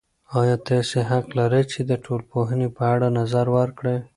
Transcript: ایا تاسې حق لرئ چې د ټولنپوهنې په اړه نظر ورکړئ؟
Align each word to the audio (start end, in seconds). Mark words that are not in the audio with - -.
ایا 0.39 0.55
تاسې 0.69 0.99
حق 1.09 1.27
لرئ 1.37 1.63
چې 1.71 1.79
د 1.89 1.91
ټولنپوهنې 2.03 2.67
په 2.77 2.83
اړه 2.93 3.07
نظر 3.19 3.45
ورکړئ؟ 3.57 3.97